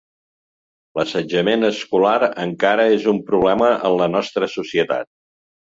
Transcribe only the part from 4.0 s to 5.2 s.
la nostra societat.